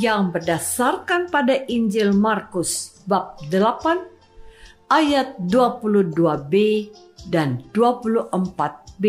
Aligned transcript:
Yang 0.00 0.32
berdasarkan 0.32 1.28
pada 1.28 1.52
Injil 1.68 2.16
Markus 2.16 3.04
bab 3.04 3.36
8 3.52 4.88
ayat 4.88 5.36
22b 5.44 6.54
dan 7.28 7.60
24b. 7.76 9.04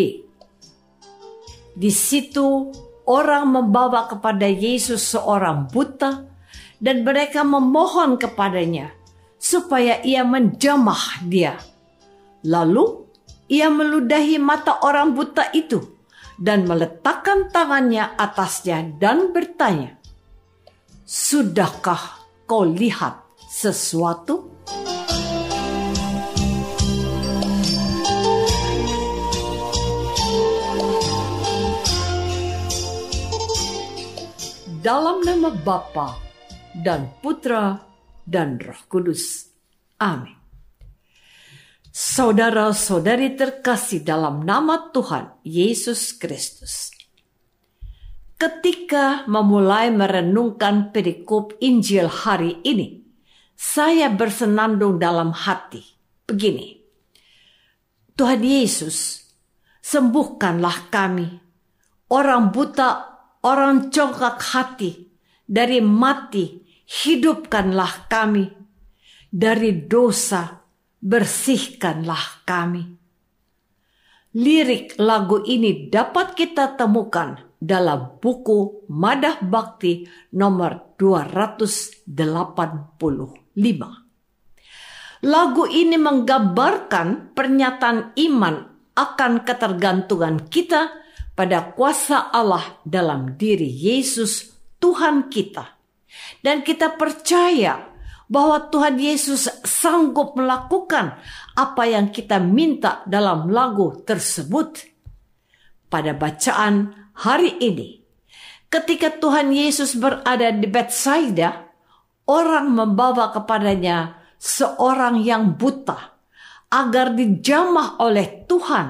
Di 1.71 1.91
situ 1.95 2.75
orang 3.07 3.47
membawa 3.47 4.11
kepada 4.11 4.43
Yesus 4.43 5.15
seorang 5.15 5.71
buta 5.71 6.27
dan 6.83 7.07
mereka 7.07 7.47
memohon 7.47 8.19
kepadanya 8.19 8.91
supaya 9.39 10.03
ia 10.03 10.27
menjamah 10.27 11.23
dia. 11.23 11.55
Lalu 12.43 13.07
ia 13.47 13.71
meludahi 13.71 14.35
mata 14.43 14.83
orang 14.83 15.15
buta 15.15 15.55
itu 15.55 15.79
dan 16.41 16.65
meletakkan 16.65 17.53
tangannya 17.53 18.17
atasnya 18.17 18.97
dan 18.97 19.29
bertanya, 19.29 20.00
Sudahkah 21.11 22.23
kau 22.47 22.63
lihat 22.63 23.35
sesuatu? 23.43 24.47
Dalam 34.79 35.19
nama 35.27 35.51
Bapa 35.51 36.15
dan 36.79 37.11
Putra 37.19 37.75
dan 38.23 38.55
Roh 38.63 38.79
Kudus. 38.87 39.51
Amin. 39.99 40.39
Saudara-saudari 41.91 43.35
terkasih 43.35 44.07
dalam 44.07 44.47
nama 44.47 44.87
Tuhan 44.95 45.43
Yesus 45.43 46.15
Kristus 46.15 47.00
Ketika 48.41 49.29
memulai 49.29 49.93
merenungkan 49.93 50.89
perikop 50.89 51.61
Injil 51.61 52.09
hari 52.09 52.57
ini, 52.65 53.05
saya 53.53 54.09
bersenandung 54.09 54.97
dalam 54.97 55.29
hati. 55.29 55.85
Begini, 56.25 56.81
Tuhan 58.17 58.41
Yesus, 58.41 59.29
sembuhkanlah 59.85 60.89
kami, 60.89 61.29
orang 62.09 62.49
buta, 62.49 62.89
orang 63.45 63.93
congkak 63.93 64.41
hati, 64.41 65.05
dari 65.45 65.77
mati, 65.77 66.65
hidupkanlah 66.89 68.09
kami, 68.09 68.49
dari 69.29 69.85
dosa, 69.85 70.65
bersihkanlah 70.97 72.41
kami. 72.41 73.00
Lirik 74.31 74.95
lagu 74.95 75.43
ini 75.43 75.91
dapat 75.91 76.39
kita 76.39 76.79
temukan 76.79 77.35
dalam 77.59 78.15
buku 78.23 78.87
Madah 78.87 79.43
Bakti 79.43 80.07
nomor 80.31 80.95
285. 80.95 82.07
Lagu 85.27 85.63
ini 85.67 85.97
menggambarkan 85.99 87.35
pernyataan 87.35 88.15
iman 88.15 88.55
akan 88.95 89.43
ketergantungan 89.43 90.47
kita 90.47 90.95
pada 91.35 91.75
kuasa 91.75 92.31
Allah 92.31 92.79
dalam 92.87 93.35
diri 93.35 93.67
Yesus 93.67 94.47
Tuhan 94.79 95.27
kita. 95.27 95.75
Dan 96.39 96.63
kita 96.63 96.95
percaya 96.95 97.90
bahwa 98.31 98.71
Tuhan 98.71 98.95
Yesus 98.95 99.51
sanggup 99.67 100.39
melakukan 100.39 101.19
apa 101.51 101.83
yang 101.83 102.15
kita 102.15 102.39
minta 102.39 103.03
dalam 103.03 103.51
lagu 103.51 103.99
tersebut. 104.07 104.87
Pada 105.91 106.15
bacaan 106.15 106.95
hari 107.11 107.59
ini, 107.59 107.99
ketika 108.71 109.11
Tuhan 109.11 109.51
Yesus 109.51 109.99
berada 109.99 110.55
di 110.55 110.63
Bethsaida, 110.71 111.67
orang 112.23 112.71
membawa 112.71 113.35
kepadanya 113.35 114.15
seorang 114.39 115.19
yang 115.19 115.59
buta 115.59 116.15
agar 116.71 117.11
dijamah 117.11 117.99
oleh 117.99 118.47
Tuhan, 118.47 118.87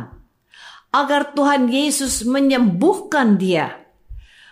agar 0.94 1.34
Tuhan 1.34 1.66
Yesus 1.66 2.22
menyembuhkan 2.30 3.42
dia. 3.42 3.82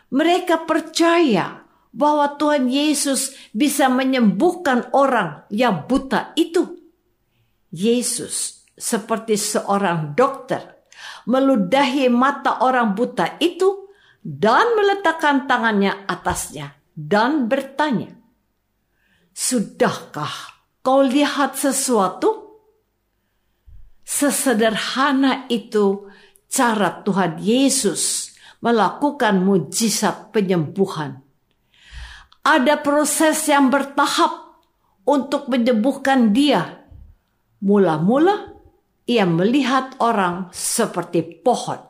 Mereka 0.09 0.66
percaya 0.66 1.69
bahwa 1.99 2.39
Tuhan 2.39 2.71
Yesus 2.71 3.35
bisa 3.51 3.91
menyembuhkan 3.91 4.87
orang 4.95 5.43
yang 5.51 5.83
buta 5.83 6.31
itu. 6.39 6.79
Yesus 7.75 8.63
seperti 8.79 9.35
seorang 9.35 10.15
dokter 10.15 10.79
meludahi 11.27 12.07
mata 12.07 12.63
orang 12.63 12.95
buta 12.95 13.35
itu 13.44 13.91
dan 14.24 14.79
meletakkan 14.79 15.45
tangannya 15.45 16.07
atasnya 16.07 16.79
dan 16.95 17.45
bertanya, 17.51 18.15
Sudahkah 19.35 20.65
kau 20.81 21.03
lihat 21.06 21.56
sesuatu? 21.56 22.50
Sesederhana 24.03 25.45
itu 25.53 26.09
cara 26.50 27.06
Tuhan 27.06 27.38
Yesus 27.38 28.33
melakukan 28.59 29.39
mujizat 29.39 30.33
penyembuhan. 30.33 31.28
Ada 32.44 32.80
proses 32.80 33.45
yang 33.45 33.68
bertahap 33.68 34.57
untuk 35.06 35.50
menyembuhkan 35.50 36.31
dia. 36.31 36.86
Mula-mula 37.59 38.56
ia 39.09 39.25
melihat 39.25 39.97
orang 40.00 40.53
seperti 40.53 41.44
pohon. 41.44 41.81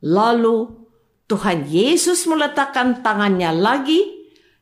Lalu 0.00 0.80
Tuhan 1.28 1.68
Yesus 1.68 2.24
meletakkan 2.24 3.04
tangannya 3.04 3.52
lagi 3.52 4.00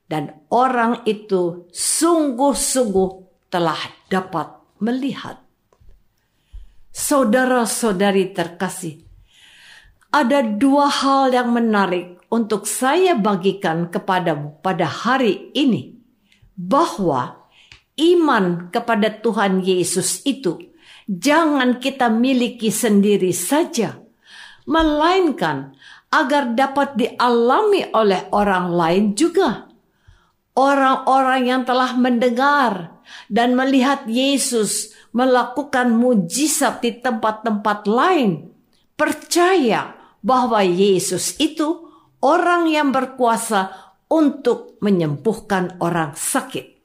dan 0.09 0.43
orang 0.49 1.05
itu 1.05 1.69
sungguh-sungguh 1.71 3.11
telah 3.53 3.79
dapat 4.09 4.49
melihat. 4.81 5.41
Saudara-saudari 6.91 8.35
terkasih, 8.35 9.05
ada 10.11 10.43
dua 10.43 10.91
hal 10.91 11.31
yang 11.31 11.53
menarik 11.53 12.18
untuk 12.29 12.69
saya 12.69 13.17
bagikan 13.17 13.89
kepadamu 13.89 14.61
pada 14.61 14.85
hari 14.85 15.49
ini, 15.57 15.97
bahwa 16.53 17.49
iman 17.97 18.69
kepada 18.69 19.09
Tuhan 19.09 19.65
Yesus 19.65 20.23
itu 20.29 20.61
jangan 21.09 21.81
kita 21.81 22.13
miliki 22.13 22.69
sendiri 22.69 23.33
saja, 23.33 23.97
melainkan 24.69 25.73
agar 26.13 26.53
dapat 26.53 26.97
dialami 27.01 27.89
oleh 27.93 28.29
orang 28.33 28.73
lain 28.73 29.05
juga. 29.17 29.69
Orang-orang 30.59 31.49
yang 31.49 31.63
telah 31.63 31.95
mendengar 31.95 32.99
dan 33.31 33.55
melihat 33.55 34.05
Yesus 34.11 34.93
melakukan 35.15 35.95
mujizat 35.95 36.83
di 36.85 36.99
tempat-tempat 36.99 37.87
lain, 37.87 38.53
percaya 38.99 39.95
bahwa 40.21 40.61
Yesus 40.61 41.39
itu 41.39 41.88
orang 42.25 42.70
yang 42.70 42.91
berkuasa 42.91 43.94
untuk 44.09 44.81
menyembuhkan 44.81 45.79
orang 45.82 46.17
sakit. 46.17 46.81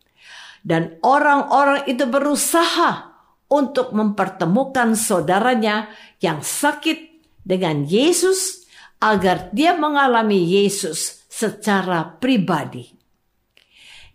Dan 0.63 0.99
orang-orang 1.03 1.83
itu 1.91 2.07
berusaha 2.07 3.11
untuk 3.51 3.91
mempertemukan 3.91 4.95
saudaranya 4.95 5.91
yang 6.23 6.39
sakit 6.39 7.21
dengan 7.43 7.83
Yesus 7.83 8.63
agar 9.03 9.51
dia 9.51 9.75
mengalami 9.75 10.39
Yesus 10.39 11.27
secara 11.27 12.15
pribadi. 12.15 12.87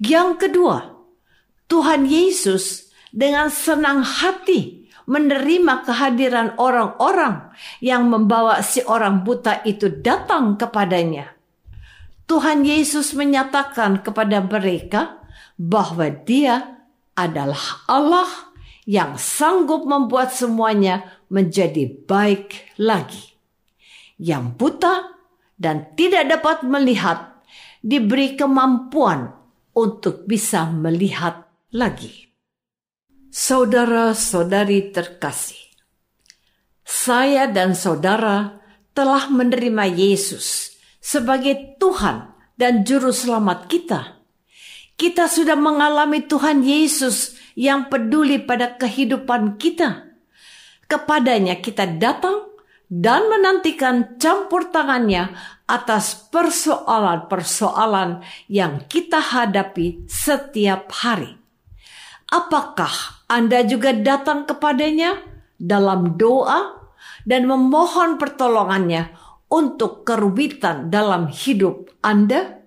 Yang 0.00 0.48
kedua, 0.48 0.78
Tuhan 1.68 2.08
Yesus 2.08 2.88
dengan 3.12 3.52
senang 3.52 4.00
hati 4.00 4.77
menerima 5.08 5.88
kehadiran 5.88 6.60
orang-orang 6.60 7.48
yang 7.80 8.12
membawa 8.12 8.60
si 8.60 8.84
orang 8.84 9.24
buta 9.24 9.64
itu 9.64 9.88
datang 9.88 10.60
kepadanya. 10.60 11.32
Tuhan 12.28 12.68
Yesus 12.68 13.16
menyatakan 13.16 14.04
kepada 14.04 14.44
mereka 14.44 15.24
bahwa 15.56 16.12
Dia 16.12 16.84
adalah 17.16 17.88
Allah 17.88 18.28
yang 18.84 19.16
sanggup 19.16 19.88
membuat 19.88 20.36
semuanya 20.36 21.08
menjadi 21.32 21.88
baik 22.04 22.76
lagi. 22.76 23.40
Yang 24.20 24.44
buta 24.60 24.94
dan 25.56 25.96
tidak 25.96 26.28
dapat 26.28 26.68
melihat 26.68 27.40
diberi 27.80 28.36
kemampuan 28.36 29.32
untuk 29.72 30.28
bisa 30.28 30.68
melihat 30.68 31.48
lagi. 31.72 32.27
Saudara-saudari 33.28 34.88
terkasih, 34.88 35.60
saya 36.80 37.44
dan 37.44 37.76
saudara 37.76 38.56
telah 38.96 39.28
menerima 39.28 39.84
Yesus 39.84 40.72
sebagai 40.96 41.76
Tuhan 41.76 42.32
dan 42.56 42.88
Juru 42.88 43.12
Selamat 43.12 43.68
kita. 43.68 44.24
Kita 44.96 45.28
sudah 45.28 45.60
mengalami 45.60 46.24
Tuhan 46.24 46.64
Yesus 46.64 47.36
yang 47.52 47.92
peduli 47.92 48.40
pada 48.40 48.80
kehidupan 48.80 49.60
kita. 49.60 50.08
Kepadanya 50.88 51.60
kita 51.60 51.84
datang 51.84 52.48
dan 52.88 53.28
menantikan 53.28 54.16
campur 54.16 54.72
tangannya 54.72 55.36
atas 55.68 56.16
persoalan-persoalan 56.32 58.24
yang 58.48 58.88
kita 58.88 59.20
hadapi 59.20 60.08
setiap 60.08 60.88
hari. 61.04 61.36
Apakah 62.32 63.17
Anda 63.28 63.60
juga 63.68 63.92
datang 63.92 64.48
kepadanya 64.48 65.20
dalam 65.60 66.16
doa 66.16 66.80
dan 67.28 67.44
memohon 67.44 68.16
pertolongannya 68.16 69.12
untuk 69.52 70.08
kerubitan 70.08 70.88
dalam 70.88 71.28
hidup 71.28 71.92
Anda? 72.00 72.64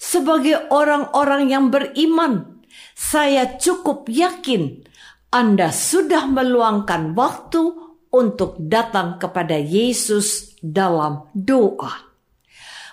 Sebagai 0.00 0.72
orang-orang 0.72 1.52
yang 1.52 1.68
beriman, 1.68 2.64
saya 2.96 3.60
cukup 3.60 4.08
yakin 4.08 4.84
Anda 5.28 5.68
sudah 5.68 6.24
meluangkan 6.24 7.12
waktu 7.12 7.62
untuk 8.12 8.56
datang 8.56 9.20
kepada 9.20 9.60
Yesus 9.60 10.56
dalam 10.64 11.28
doa. 11.36 11.92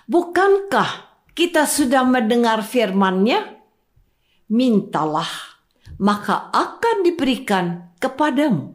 Bukankah 0.03 1.15
kita 1.31 1.63
sudah 1.63 2.03
mendengar 2.03 2.59
firman-Nya? 2.59 3.55
Mintalah 4.51 5.52
maka 5.97 6.49
akan 6.51 7.05
diberikan 7.05 7.93
kepadamu. 8.01 8.73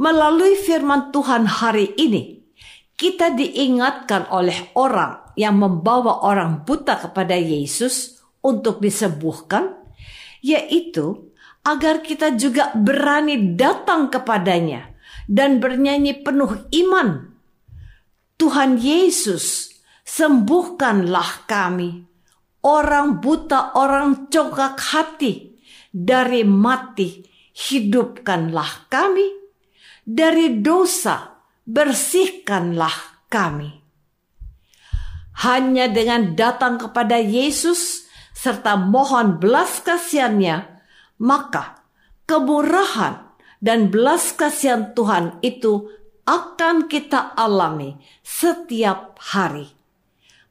Melalui 0.00 0.56
firman 0.56 1.12
Tuhan 1.12 1.44
hari 1.44 1.92
ini, 2.00 2.40
kita 2.96 3.32
diingatkan 3.36 4.28
oleh 4.32 4.72
orang 4.76 5.32
yang 5.36 5.56
membawa 5.56 6.24
orang 6.24 6.64
buta 6.68 7.00
kepada 7.00 7.36
Yesus 7.36 8.20
untuk 8.44 8.80
disembuhkan, 8.80 9.76
yaitu 10.40 11.32
agar 11.64 12.00
kita 12.00 12.32
juga 12.36 12.72
berani 12.72 13.56
datang 13.56 14.08
kepadanya 14.08 14.96
dan 15.28 15.60
bernyanyi 15.60 16.24
penuh 16.24 16.68
iman. 16.72 17.36
Tuhan 18.40 18.80
Yesus, 18.80 19.68
sembuhkanlah 20.04 21.44
kami, 21.44 22.08
orang 22.64 23.20
buta, 23.20 23.76
orang 23.76 24.32
congkak 24.32 24.80
hati, 24.80 25.49
dari 25.90 26.46
mati, 26.46 27.26
hidupkanlah 27.54 28.86
kami, 28.86 29.26
dari 30.06 30.62
dosa, 30.62 31.42
bersihkanlah 31.66 33.26
kami. 33.26 33.82
Hanya 35.40 35.90
dengan 35.90 36.34
datang 36.34 36.78
kepada 36.78 37.18
Yesus 37.18 38.06
serta 38.34 38.78
mohon 38.78 39.42
belas 39.42 39.82
kasihannya, 39.82 40.82
maka 41.20 41.82
kemurahan 42.24 43.30
dan 43.60 43.92
belas 43.92 44.32
kasihan 44.32 44.96
Tuhan 44.96 45.38
itu 45.44 45.90
akan 46.24 46.86
kita 46.86 47.34
alami 47.36 47.98
setiap 48.22 49.18
hari. 49.18 49.68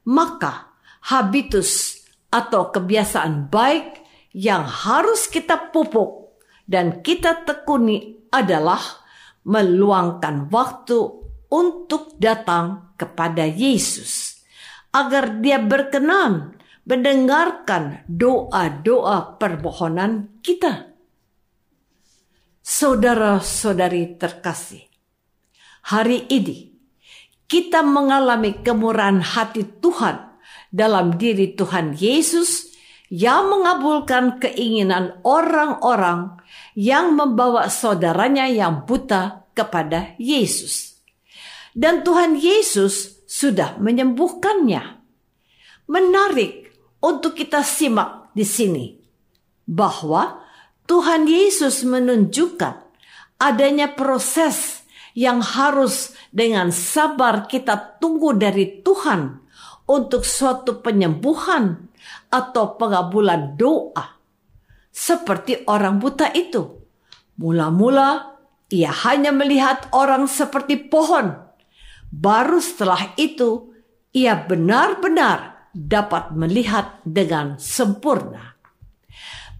Maka 0.06 0.74
habitus 1.06 2.02
atau 2.30 2.70
kebiasaan 2.70 3.50
baik 3.50 4.09
yang 4.34 4.62
harus 4.62 5.26
kita 5.26 5.70
pupuk 5.74 6.38
dan 6.66 7.02
kita 7.02 7.42
tekuni 7.42 8.30
adalah 8.30 8.80
meluangkan 9.42 10.46
waktu 10.54 10.98
untuk 11.50 12.14
datang 12.22 12.94
kepada 12.94 13.42
Yesus 13.42 14.38
agar 14.94 15.42
dia 15.42 15.58
berkenan 15.58 16.54
mendengarkan 16.86 18.06
doa-doa 18.06 19.38
permohonan 19.38 20.42
kita. 20.42 20.94
Saudara-saudari 22.62 24.14
terkasih, 24.14 24.86
hari 25.90 26.30
ini 26.30 26.70
kita 27.50 27.82
mengalami 27.82 28.62
kemurahan 28.62 29.18
hati 29.18 29.66
Tuhan 29.82 30.38
dalam 30.70 31.18
diri 31.18 31.58
Tuhan 31.58 31.98
Yesus 31.98 32.69
yang 33.10 33.50
mengabulkan 33.50 34.38
keinginan 34.38 35.18
orang-orang 35.26 36.38
yang 36.78 37.18
membawa 37.18 37.66
saudaranya 37.66 38.46
yang 38.46 38.86
buta 38.86 39.50
kepada 39.50 40.14
Yesus. 40.16 41.02
Dan 41.74 42.06
Tuhan 42.06 42.38
Yesus 42.38 43.26
sudah 43.26 43.82
menyembuhkannya. 43.82 45.02
Menarik 45.90 46.70
untuk 47.02 47.34
kita 47.34 47.66
simak 47.66 48.30
di 48.30 48.46
sini 48.46 48.94
bahwa 49.66 50.38
Tuhan 50.86 51.26
Yesus 51.26 51.82
menunjukkan 51.82 52.74
adanya 53.42 53.90
proses 53.90 54.86
yang 55.18 55.42
harus 55.42 56.14
dengan 56.30 56.70
sabar 56.70 57.50
kita 57.50 57.98
tunggu 57.98 58.38
dari 58.38 58.82
Tuhan 58.86 59.42
untuk 59.90 60.22
suatu 60.22 60.78
penyembuhan 60.78 61.89
atau 62.30 62.78
pengabulan 62.78 63.58
doa. 63.58 64.20
Seperti 64.90 65.66
orang 65.66 65.98
buta 66.02 66.30
itu. 66.34 66.82
Mula-mula 67.40 68.36
ia 68.70 68.92
hanya 69.06 69.34
melihat 69.34 69.90
orang 69.90 70.30
seperti 70.30 70.78
pohon. 70.78 71.34
Baru 72.10 72.58
setelah 72.58 73.14
itu 73.18 73.74
ia 74.10 74.34
benar-benar 74.34 75.70
dapat 75.70 76.34
melihat 76.34 76.98
dengan 77.06 77.58
sempurna. 77.58 78.58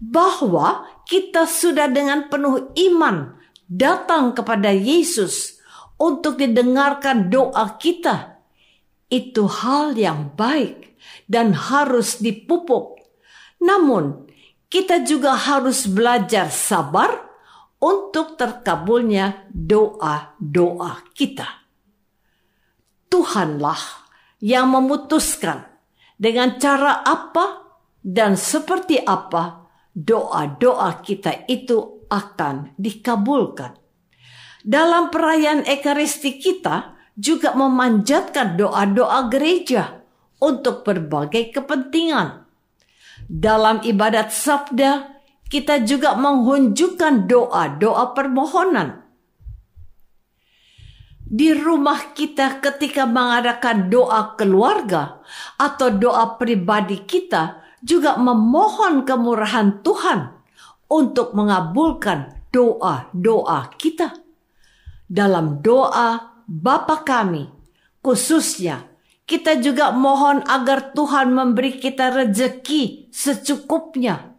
Bahwa 0.01 0.87
kita 1.07 1.47
sudah 1.47 1.87
dengan 1.87 2.27
penuh 2.27 2.75
iman 2.75 3.39
datang 3.71 4.35
kepada 4.35 4.71
Yesus 4.71 5.61
untuk 5.95 6.35
didengarkan 6.41 7.31
doa 7.31 7.77
kita. 7.79 8.41
Itu 9.07 9.47
hal 9.47 9.95
yang 9.95 10.35
baik 10.35 10.90
dan 11.25 11.53
harus 11.55 12.19
dipupuk. 12.19 12.99
Namun, 13.61 14.25
kita 14.71 15.03
juga 15.03 15.35
harus 15.35 15.85
belajar 15.85 16.47
sabar 16.47 17.31
untuk 17.81 18.39
terkabulnya 18.39 19.45
doa-doa 19.51 21.11
kita. 21.11 21.67
Tuhanlah 23.11 23.81
yang 24.39 24.71
memutuskan 24.71 25.67
dengan 26.15 26.55
cara 26.61 27.03
apa 27.03 27.67
dan 27.99 28.39
seperti 28.39 29.01
apa 29.01 29.67
doa-doa 29.91 31.03
kita 31.03 31.45
itu 31.51 32.07
akan 32.07 32.77
dikabulkan. 32.79 33.77
Dalam 34.61 35.09
perayaan 35.09 35.65
Ekaristi 35.65 36.37
kita 36.37 36.95
juga 37.17 37.57
memanjatkan 37.57 38.55
doa-doa 38.55 39.27
gereja 39.27 40.00
untuk 40.41 40.81
berbagai 40.81 41.53
kepentingan. 41.53 42.49
Dalam 43.29 43.85
ibadat 43.85 44.33
sabda, 44.33 45.21
kita 45.47 45.85
juga 45.85 46.17
menghunjukkan 46.17 47.29
doa-doa 47.29 48.17
permohonan. 48.17 49.05
Di 51.31 51.55
rumah 51.55 52.11
kita 52.11 52.59
ketika 52.59 53.07
mengadakan 53.07 53.87
doa 53.87 54.35
keluarga 54.35 55.23
atau 55.55 55.87
doa 55.87 56.35
pribadi 56.35 57.07
kita 57.07 57.63
juga 57.79 58.19
memohon 58.19 59.07
kemurahan 59.07 59.79
Tuhan 59.79 60.27
untuk 60.91 61.31
mengabulkan 61.31 62.35
doa-doa 62.51 63.71
kita. 63.79 64.11
Dalam 65.07 65.63
doa 65.63 66.35
Bapa 66.51 67.07
kami, 67.07 67.47
khususnya 68.03 68.90
kita 69.31 69.63
juga 69.63 69.95
mohon 69.95 70.43
agar 70.43 70.91
Tuhan 70.91 71.31
memberi 71.31 71.79
kita 71.79 72.11
rezeki 72.11 73.07
secukupnya, 73.15 74.35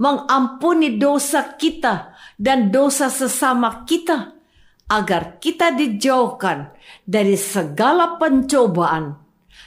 mengampuni 0.00 0.96
dosa 0.96 1.60
kita 1.60 2.16
dan 2.40 2.72
dosa 2.72 3.12
sesama 3.12 3.84
kita, 3.84 4.32
agar 4.88 5.36
kita 5.36 5.76
dijauhkan 5.76 6.72
dari 7.04 7.36
segala 7.36 8.16
pencobaan 8.16 9.20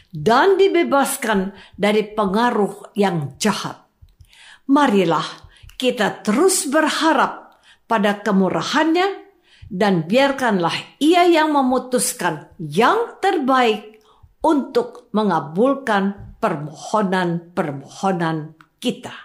dan 0.10 0.58
dibebaskan 0.58 1.54
dari 1.78 2.10
pengaruh 2.10 2.98
yang 2.98 3.38
jahat. 3.38 3.78
Marilah 4.66 5.26
kita 5.78 6.26
terus 6.26 6.66
berharap 6.66 7.62
pada 7.86 8.26
kemurahannya 8.26 9.22
dan 9.70 10.10
biarkanlah 10.10 10.98
ia 10.98 11.30
yang 11.30 11.54
memutuskan 11.54 12.50
yang 12.58 13.22
terbaik 13.22 13.93
untuk 14.44 15.08
mengabulkan 15.16 16.36
permohonan-permohonan 16.44 18.60
kita. 18.84 19.16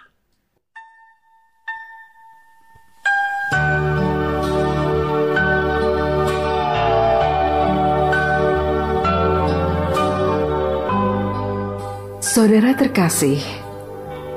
Saudara 12.23 12.71
terkasih, 12.71 13.43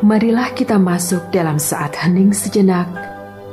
marilah 0.03 0.51
kita 0.59 0.75
masuk 0.75 1.31
dalam 1.31 1.63
saat 1.63 1.95
hening 1.95 2.35
sejenak 2.35 2.91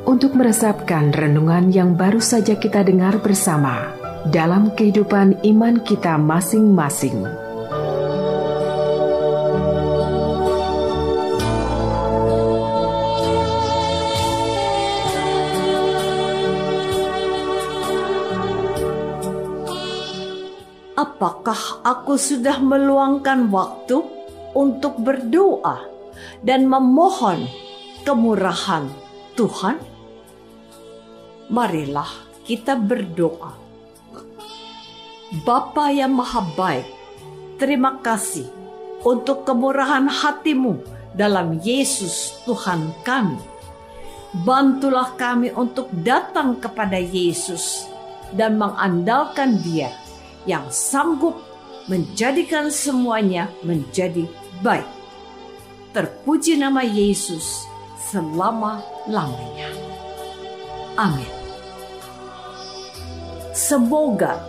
untuk 0.09 0.33
meresapkan 0.33 1.13
renungan 1.13 1.69
yang 1.69 1.93
baru 1.93 2.17
saja 2.17 2.57
kita 2.57 2.81
dengar 2.81 3.21
bersama 3.21 3.98
dalam 4.27 4.75
kehidupan 4.75 5.39
iman 5.47 5.79
kita 5.79 6.19
masing-masing. 6.19 7.23
Apakah 20.99 21.79
aku 21.87 22.19
sudah 22.19 22.59
meluangkan 22.59 23.47
waktu 23.47 24.03
untuk 24.51 24.99
berdoa 24.99 25.87
dan 26.43 26.67
memohon 26.67 27.47
kemurahan 28.03 28.83
Tuhan? 29.39 29.79
Marilah 31.47 32.11
kita 32.43 32.75
berdoa 32.75 33.68
Bapa 35.29 35.93
yang 35.93 36.17
maha 36.17 36.41
baik, 36.57 36.89
terima 37.61 38.01
kasih 38.01 38.49
untuk 39.05 39.45
kemurahan 39.45 40.09
hatimu 40.09 40.81
dalam 41.13 41.61
Yesus 41.61 42.41
Tuhan 42.49 42.89
kami. 43.05 43.37
Bantulah 44.41 45.13
kami 45.13 45.53
untuk 45.53 45.85
datang 46.01 46.57
kepada 46.57 46.97
Yesus 46.97 47.85
dan 48.33 48.57
mengandalkan 48.57 49.61
dia 49.61 49.93
yang 50.49 50.65
sanggup 50.73 51.37
menjadikan 51.85 52.73
semuanya 52.73 53.53
menjadi 53.61 54.25
baik. 54.65 54.89
Terpuji 55.93 56.57
nama 56.57 56.81
Yesus 56.81 57.69
selama-lamanya. 58.09 59.77
Amin. 60.97 61.29
Semoga 63.53 64.48